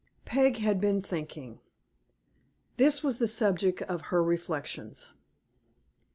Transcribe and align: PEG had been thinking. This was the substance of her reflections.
PEG 0.25 0.57
had 0.57 0.81
been 0.81 1.03
thinking. 1.03 1.59
This 2.77 3.03
was 3.03 3.19
the 3.19 3.27
substance 3.27 3.83
of 3.87 4.05
her 4.09 4.23
reflections. 4.23 5.11